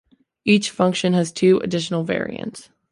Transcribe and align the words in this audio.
Each 0.45 0.71
function 0.71 1.13
has 1.13 1.31
two 1.31 1.59
additional 1.59 2.03
variants. 2.03 2.69